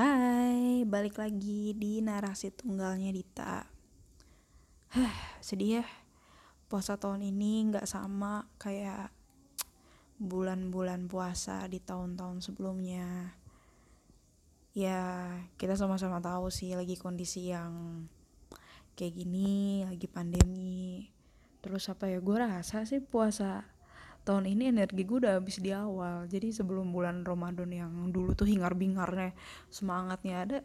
Hai, 0.00 0.88
balik 0.88 1.20
lagi 1.20 1.76
di 1.76 2.00
narasi 2.00 2.48
tunggalnya 2.48 3.12
Dita. 3.12 3.68
Hah, 4.96 5.16
sedih 5.44 5.84
ya. 5.84 5.86
Puasa 6.72 6.96
tahun 6.96 7.20
ini 7.20 7.68
nggak 7.68 7.84
sama 7.84 8.48
kayak 8.56 9.12
bulan-bulan 10.16 11.04
puasa 11.04 11.68
di 11.68 11.84
tahun-tahun 11.84 12.40
sebelumnya. 12.40 13.36
Ya, 14.72 15.36
kita 15.60 15.76
sama-sama 15.76 16.16
tahu 16.24 16.48
sih 16.48 16.72
lagi 16.72 16.96
kondisi 16.96 17.52
yang 17.52 18.08
kayak 18.96 19.20
gini, 19.20 19.84
lagi 19.84 20.08
pandemi. 20.08 21.12
Terus 21.60 21.92
apa 21.92 22.08
ya, 22.08 22.24
gue 22.24 22.36
rasa 22.40 22.88
sih 22.88 23.04
puasa 23.04 23.68
tahun 24.24 24.44
ini 24.46 24.70
energi 24.70 25.02
gue 25.04 25.24
udah 25.24 25.40
habis 25.40 25.58
di 25.58 25.72
awal. 25.72 26.28
Jadi 26.28 26.52
sebelum 26.52 26.92
bulan 26.92 27.24
Ramadan 27.24 27.70
yang 27.72 27.92
dulu 28.12 28.36
tuh 28.36 28.48
hingar-bingarnya 28.48 29.32
semangatnya 29.72 30.36
ada 30.44 30.58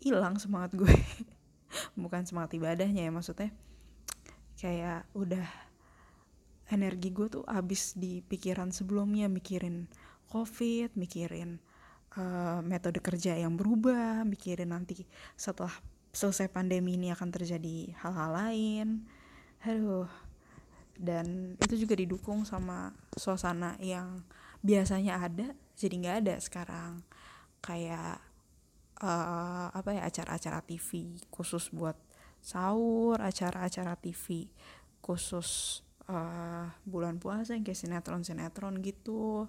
hilang 0.00 0.38
semangat 0.38 0.76
gue. 0.78 0.90
Bukan 2.02 2.22
semangat 2.24 2.54
ibadahnya 2.56 3.10
ya 3.10 3.12
maksudnya 3.12 3.50
kayak 4.56 5.04
udah 5.12 5.44
energi 6.72 7.12
gue 7.12 7.28
tuh 7.28 7.44
habis 7.46 7.94
di 7.94 8.24
pikiran 8.24 8.72
sebelumnya 8.72 9.28
mikirin 9.28 9.86
covid 10.32 10.96
mikirin 10.96 11.60
uh, 12.16 12.64
metode 12.64 12.98
kerja 12.98 13.36
yang 13.36 13.54
berubah 13.54 14.24
mikirin 14.26 14.72
nanti 14.74 15.04
setelah 15.36 15.70
selesai 16.16 16.48
pandemi 16.48 16.96
ini 16.96 17.12
akan 17.12 17.28
terjadi 17.28 17.92
hal-hal 18.00 18.30
lain. 18.32 18.88
Aduh 19.68 20.08
dan 20.96 21.56
itu 21.60 21.86
juga 21.86 21.94
didukung 21.96 22.48
sama 22.48 22.92
suasana 23.16 23.76
yang 23.80 24.24
biasanya 24.64 25.20
ada 25.20 25.52
jadi 25.76 25.94
nggak 26.00 26.16
ada 26.24 26.34
sekarang. 26.40 26.92
Kayak 27.60 28.20
uh, 29.04 29.68
apa 29.72 29.90
ya 29.92 30.02
acara-acara 30.08 30.64
TV 30.64 31.20
khusus 31.28 31.68
buat 31.72 31.96
sahur 32.40 33.20
acara-acara 33.20 33.98
TV 34.00 34.48
khusus 35.04 35.80
uh, 36.08 36.70
bulan 36.88 37.20
puasa 37.20 37.52
yang 37.54 37.64
kayak 37.64 37.78
sinetron 37.78 38.24
sinetron 38.24 38.80
gitu. 38.80 39.46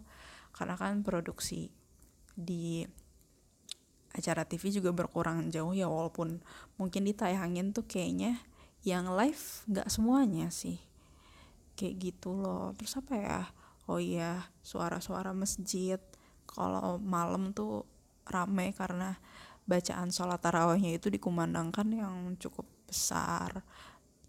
Karena 0.52 0.76
kan 0.76 1.06
produksi 1.06 1.72
di 2.38 2.86
acara 4.18 4.46
TV 4.50 4.74
juga 4.74 4.90
berkurang 4.90 5.54
jauh 5.54 5.78
ya 5.78 5.86
walaupun 5.86 6.42
mungkin 6.82 7.06
ditayangin 7.06 7.70
tuh 7.72 7.86
kayaknya 7.86 8.42
yang 8.82 9.14
live 9.14 9.62
nggak 9.70 9.90
semuanya 9.94 10.50
sih 10.50 10.82
kayak 11.78 11.96
gitu 12.02 12.34
loh. 12.34 12.74
Terus 12.74 12.98
apa 12.98 13.14
ya? 13.14 13.42
Oh 13.88 14.02
iya 14.02 14.50
suara-suara 14.66 15.32
masjid 15.32 16.02
kalau 16.50 17.00
malam 17.00 17.56
tuh 17.56 17.88
rame 18.28 18.76
karena 18.76 19.16
bacaan 19.68 20.12
sholat 20.12 20.40
tarawihnya 20.44 21.00
itu 21.00 21.08
dikumandangkan 21.14 21.88
yang 21.94 22.16
cukup 22.42 22.68
besar. 22.90 23.64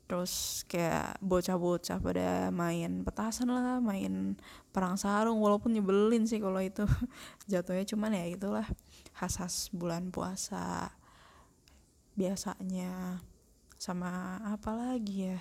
Terus 0.08 0.64
kayak 0.70 1.20
bocah-bocah 1.20 1.98
pada 2.00 2.48
main 2.48 3.04
petasan 3.04 3.52
lah 3.52 3.76
main 3.82 4.40
perang 4.72 4.96
sarung 4.96 5.42
walaupun 5.42 5.74
nyebelin 5.74 6.28
sih 6.28 6.38
kalau 6.38 6.62
itu. 6.62 6.86
Jatuhnya 7.50 7.84
cuman 7.88 8.14
ya 8.14 8.24
itulah 8.28 8.66
khas-khas 9.18 9.72
bulan 9.74 10.14
puasa 10.14 10.94
biasanya. 12.14 13.24
Sama 13.78 14.42
apa 14.42 14.74
lagi 14.74 15.30
ya 15.30 15.38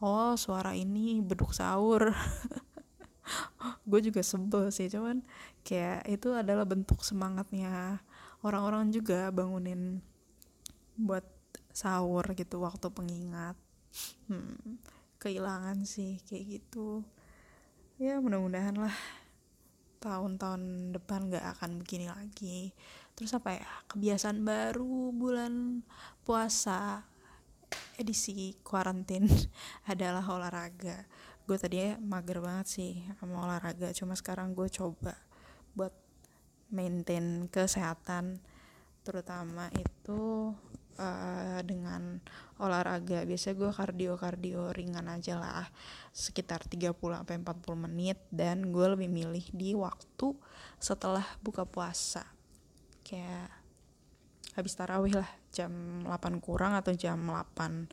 oh 0.00 0.34
suara 0.34 0.72
ini 0.72 1.20
beduk 1.20 1.52
sahur. 1.52 2.10
Gue 3.88 4.00
juga 4.02 4.24
sebel 4.24 4.72
sih 4.74 4.90
cuman 4.90 5.22
kayak 5.62 6.08
itu 6.08 6.32
adalah 6.34 6.66
bentuk 6.66 7.04
semangatnya 7.04 8.00
orang-orang 8.40 8.90
juga 8.90 9.28
bangunin 9.30 10.00
buat 10.96 11.24
sahur 11.70 12.24
gitu 12.34 12.64
waktu 12.64 12.88
pengingat. 12.90 13.56
Hmm, 14.26 14.80
kehilangan 15.20 15.84
sih 15.84 16.18
kayak 16.26 16.60
gitu. 16.60 17.04
Ya 18.00 18.16
mudah-mudahan 18.18 18.80
lah 18.80 18.96
tahun-tahun 20.00 20.96
depan 20.96 21.28
gak 21.28 21.60
akan 21.60 21.84
begini 21.84 22.08
lagi. 22.08 22.72
Terus 23.12 23.36
apa 23.36 23.60
ya 23.60 23.68
kebiasaan 23.92 24.40
baru 24.40 25.12
bulan 25.12 25.84
puasa 26.24 27.04
edisi 28.00 28.56
kuarantin 28.64 29.28
adalah 29.92 30.24
olahraga. 30.24 31.04
Gue 31.44 31.60
tadi 31.60 31.84
ya 31.84 32.00
mager 32.00 32.40
banget 32.40 32.66
sih 32.72 32.92
sama 33.20 33.44
olahraga 33.44 33.92
cuma 33.92 34.16
sekarang 34.16 34.56
gue 34.56 34.66
coba 34.72 35.12
buat 35.76 35.92
maintain 36.72 37.44
kesehatan. 37.52 38.40
Terutama 39.04 39.68
itu 39.76 40.52
uh, 40.96 41.60
dengan 41.60 42.20
olahraga. 42.56 43.28
Biasa 43.28 43.52
gue 43.52 43.70
kardio 43.72 44.16
kardio 44.16 44.72
ringan 44.72 45.08
aja 45.12 45.36
lah 45.36 45.66
sekitar 46.12 46.64
30 46.64 46.96
sampai 46.96 47.36
40 47.36 47.84
menit. 47.90 48.18
Dan 48.32 48.72
gue 48.72 48.86
lebih 48.96 49.12
milih 49.12 49.46
di 49.52 49.76
waktu 49.76 50.32
setelah 50.80 51.24
buka 51.44 51.68
puasa. 51.68 52.24
Kayak 53.04 53.59
habis 54.60 54.76
tarawih 54.76 55.16
lah 55.16 55.28
jam 55.50 55.72
8 56.04 56.38
kurang 56.44 56.76
atau 56.76 56.92
jam 56.94 57.16
8 57.16 57.88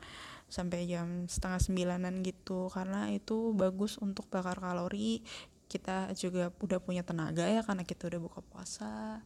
sampai 0.48 0.88
jam 0.88 1.24
setengah 1.28 1.60
sembilanan 1.60 2.20
gitu. 2.24 2.68
Karena 2.72 3.08
itu 3.12 3.52
bagus 3.56 3.96
untuk 4.00 4.28
bakar 4.28 4.60
kalori. 4.60 5.20
Kita 5.68 6.12
juga 6.16 6.48
udah 6.64 6.80
punya 6.80 7.04
tenaga 7.04 7.44
ya 7.44 7.60
karena 7.60 7.84
kita 7.84 8.08
udah 8.08 8.20
buka 8.20 8.40
puasa. 8.40 9.20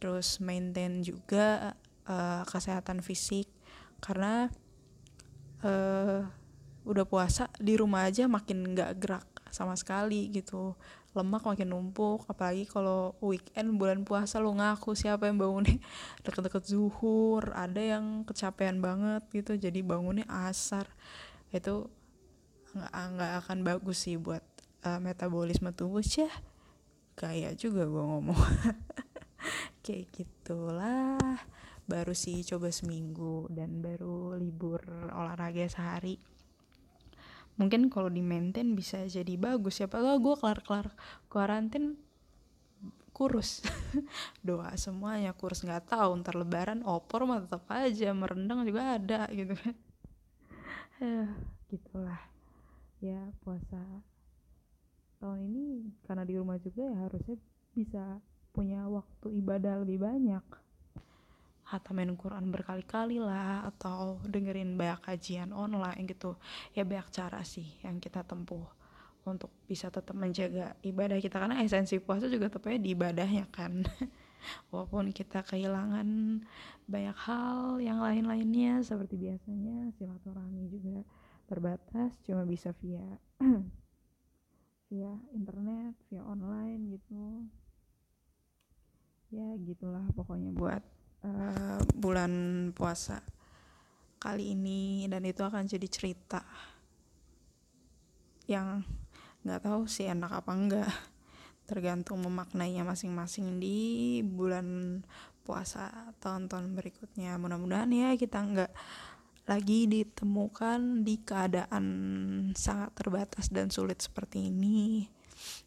Terus 0.00 0.40
maintain 0.40 1.00
juga 1.00 1.76
uh, 2.08 2.44
kesehatan 2.44 3.00
fisik. 3.00 3.48
Karena 3.98 4.48
uh, 5.64 6.22
udah 6.88 7.04
puasa 7.04 7.52
di 7.60 7.76
rumah 7.76 8.08
aja 8.08 8.24
makin 8.24 8.72
nggak 8.72 8.92
gerak 8.96 9.28
sama 9.48 9.76
sekali 9.76 10.28
gitu 10.32 10.76
lemak 11.16 11.42
makin 11.42 11.72
numpuk 11.72 12.28
apalagi 12.28 12.68
kalau 12.68 13.16
weekend 13.24 13.80
bulan 13.80 14.04
puasa 14.04 14.38
lo 14.38 14.52
ngaku 14.52 14.92
siapa 14.92 15.26
yang 15.28 15.40
bangunnya. 15.40 15.80
Deket-deket 16.24 16.64
zuhur 16.68 17.52
ada 17.56 17.80
yang 17.80 18.22
kecapean 18.28 18.84
banget 18.84 19.24
gitu 19.32 19.56
jadi 19.56 19.80
bangunnya 19.80 20.28
asar. 20.28 20.86
Itu 21.48 21.88
nggak 22.76 22.92
nggak 22.92 23.32
akan 23.44 23.58
bagus 23.64 24.04
sih 24.04 24.20
buat 24.20 24.44
uh, 24.84 25.00
metabolisme 25.00 25.72
tubuh. 25.72 26.04
Sih 26.04 26.28
kayak 27.16 27.56
juga 27.56 27.88
gue 27.88 28.04
ngomong. 28.04 28.38
Kayak 29.82 30.12
gitulah. 30.12 31.40
Baru 31.88 32.12
sih 32.12 32.44
coba 32.44 32.68
seminggu 32.68 33.48
dan 33.48 33.80
baru 33.80 34.36
libur 34.36 34.84
olahraga 35.08 35.64
sehari 35.64 36.20
mungkin 37.58 37.90
kalau 37.90 38.08
di 38.08 38.22
maintain 38.22 38.72
bisa 38.72 39.04
jadi 39.04 39.34
bagus. 39.34 39.82
Siapa 39.82 39.98
tahu 39.98 40.16
gue 40.22 40.34
kelar 40.38 40.60
kelar 40.62 40.86
kuarantin 41.26 41.98
kurus. 43.10 43.66
Doa 44.46 44.78
semuanya 44.78 45.34
kurus. 45.34 45.66
Nggak 45.66 45.90
tahu 45.90 46.22
ntar 46.22 46.38
lebaran 46.38 46.86
opor 46.86 47.26
mah 47.26 47.42
tetap 47.42 47.66
aja 47.68 48.14
merendang 48.14 48.62
juga 48.62 48.96
ada 48.96 49.26
gitu 49.34 49.58
kan. 49.58 49.74
Gitulah. 51.70 52.22
Ya 53.02 53.30
puasa 53.42 53.82
tahun 55.18 55.50
ini 55.50 55.66
karena 56.06 56.22
di 56.22 56.38
rumah 56.38 56.62
juga 56.62 56.86
ya 56.86 57.10
harusnya 57.10 57.36
bisa 57.74 58.22
punya 58.54 58.86
waktu 58.86 59.38
ibadah 59.38 59.82
lebih 59.82 60.02
banyak 60.02 60.42
hatamin 61.68 62.16
Quran 62.16 62.48
berkali-kali 62.48 63.20
lah 63.20 63.68
atau 63.68 64.16
dengerin 64.24 64.80
banyak 64.80 65.04
kajian 65.04 65.52
online 65.52 66.08
gitu. 66.08 66.40
Ya 66.72 66.88
banyak 66.88 67.12
cara 67.12 67.44
sih 67.44 67.76
yang 67.84 68.00
kita 68.00 68.24
tempuh 68.24 68.64
untuk 69.28 69.52
bisa 69.68 69.92
tetap 69.92 70.16
menjaga 70.16 70.72
ibadah 70.80 71.20
kita. 71.20 71.36
Karena 71.36 71.60
esensi 71.60 72.00
puasa 72.00 72.24
juga 72.32 72.48
tepatnya 72.48 72.80
di 72.80 72.90
ibadahnya 72.96 73.44
kan. 73.52 73.84
Walaupun 74.72 75.12
kita 75.12 75.44
kehilangan 75.44 76.40
banyak 76.88 77.18
hal 77.28 77.84
yang 77.84 78.00
lain-lainnya 78.00 78.80
seperti 78.80 79.20
biasanya 79.20 79.92
silaturahmi 80.00 80.72
juga 80.72 81.04
terbatas 81.44 82.16
cuma 82.24 82.48
bisa 82.48 82.72
via 82.80 83.04
via 84.88 85.12
internet 85.36 85.92
via 86.08 86.24
online 86.24 86.96
gitu. 86.96 87.44
Ya 89.28 89.52
gitulah 89.60 90.08
pokoknya 90.16 90.48
buat 90.56 90.80
uh, 91.24 91.80
bulan 91.96 92.32
puasa 92.74 93.22
kali 94.18 94.54
ini 94.54 95.06
dan 95.06 95.22
itu 95.22 95.46
akan 95.46 95.64
jadi 95.66 95.86
cerita 95.86 96.42
yang 98.50 98.82
nggak 99.46 99.62
tahu 99.62 99.86
sih 99.86 100.10
enak 100.10 100.42
apa 100.42 100.52
enggak 100.52 100.90
tergantung 101.68 102.24
memaknainya 102.24 102.82
masing-masing 102.82 103.60
di 103.60 103.78
bulan 104.24 105.00
puasa 105.48 106.12
tahun-tahun 106.20 106.76
berikutnya. 106.76 107.40
Mudah-mudahan 107.40 107.88
ya 107.88 108.12
kita 108.16 108.40
nggak 108.40 108.72
lagi 109.48 109.88
ditemukan 109.88 111.08
di 111.08 111.24
keadaan 111.24 111.86
sangat 112.52 112.92
terbatas 112.96 113.48
dan 113.48 113.72
sulit 113.72 114.00
seperti 114.04 114.52
ini. 114.52 115.08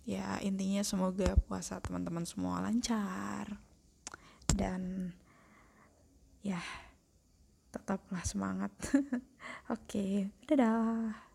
Ya 0.05 0.37
intinya 0.45 0.85
semoga 0.85 1.33
puasa 1.49 1.81
teman-teman 1.81 2.29
semua 2.29 2.61
lancar 2.61 3.57
dan 4.53 5.00
ya 6.41 6.61
tetaplah 7.71 8.21
semangat. 8.27 8.73
Oke 9.73 10.27
dadah 10.45 11.30